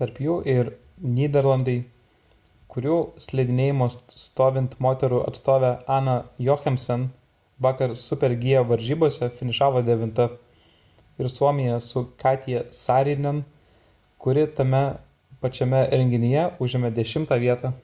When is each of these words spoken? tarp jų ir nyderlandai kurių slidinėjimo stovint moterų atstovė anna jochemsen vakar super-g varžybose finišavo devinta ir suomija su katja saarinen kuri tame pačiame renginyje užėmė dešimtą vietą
tarp 0.00 0.18
jų 0.24 0.34
ir 0.50 0.68
nyderlandai 1.16 1.72
kurių 2.74 2.94
slidinėjimo 3.24 3.88
stovint 3.96 4.76
moterų 4.86 5.18
atstovė 5.32 5.72
anna 5.98 6.14
jochemsen 6.48 7.04
vakar 7.68 7.92
super-g 8.04 8.54
varžybose 8.72 9.28
finišavo 9.42 9.84
devinta 9.90 10.28
ir 11.24 11.32
suomija 11.36 11.76
su 11.90 12.06
katja 12.26 12.64
saarinen 12.82 13.44
kuri 14.26 14.48
tame 14.60 14.84
pačiame 15.46 15.86
renginyje 16.02 16.50
užėmė 16.68 16.96
dešimtą 17.04 17.42
vietą 17.48 17.78